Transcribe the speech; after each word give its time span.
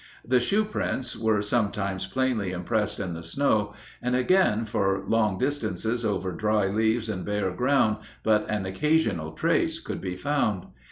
The 0.27 0.39
shoe 0.39 0.65
prints 0.65 1.15
were 1.15 1.43
sometimes 1.43 2.07
plainly 2.07 2.51
impressed 2.53 2.99
in 2.99 3.13
the 3.13 3.21
snow, 3.21 3.75
and 4.01 4.15
again 4.15 4.65
for 4.65 5.03
long 5.07 5.37
distances 5.37 6.03
over 6.03 6.31
dry 6.31 6.69
leaves 6.69 7.07
and 7.07 7.23
bare 7.23 7.51
ground 7.51 7.97
but 8.23 8.49
an 8.49 8.65
occasional 8.65 9.33
trace 9.33 9.79
could 9.79 10.01
be 10.01 10.15
found. 10.15 10.65